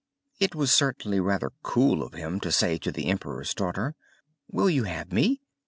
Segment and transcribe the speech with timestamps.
[0.39, 3.93] It was certainly rather cool of him to say to the Emperor's daughter,
[4.51, 5.41] "Will you have me?"